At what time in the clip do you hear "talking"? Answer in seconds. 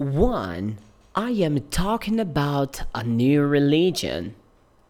1.68-2.18